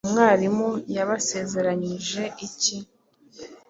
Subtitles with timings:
[0.07, 2.77] Umwarimu yabasezeranyije iki?